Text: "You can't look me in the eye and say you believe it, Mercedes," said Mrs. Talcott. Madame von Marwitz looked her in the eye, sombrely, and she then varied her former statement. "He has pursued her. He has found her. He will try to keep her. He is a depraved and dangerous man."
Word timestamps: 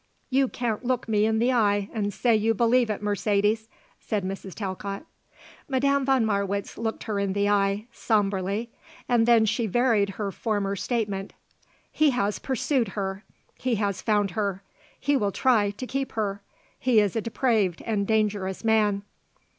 "You 0.31 0.47
can't 0.47 0.83
look 0.83 1.07
me 1.07 1.25
in 1.27 1.37
the 1.37 1.51
eye 1.53 1.87
and 1.93 2.11
say 2.11 2.35
you 2.35 2.55
believe 2.55 2.89
it, 2.89 3.03
Mercedes," 3.03 3.69
said 3.99 4.23
Mrs. 4.23 4.55
Talcott. 4.55 5.05
Madame 5.69 6.05
von 6.05 6.25
Marwitz 6.25 6.75
looked 6.75 7.03
her 7.03 7.19
in 7.19 7.33
the 7.33 7.47
eye, 7.47 7.85
sombrely, 7.91 8.71
and 9.07 9.27
she 9.47 9.67
then 9.67 9.71
varied 9.71 10.09
her 10.09 10.31
former 10.31 10.75
statement. 10.75 11.33
"He 11.91 12.09
has 12.09 12.39
pursued 12.39 12.89
her. 12.97 13.23
He 13.59 13.75
has 13.75 14.01
found 14.01 14.31
her. 14.31 14.63
He 14.99 15.15
will 15.15 15.31
try 15.31 15.69
to 15.69 15.85
keep 15.85 16.13
her. 16.13 16.41
He 16.79 16.99
is 16.99 17.15
a 17.15 17.21
depraved 17.21 17.83
and 17.85 18.07
dangerous 18.07 18.63
man." 18.63 19.03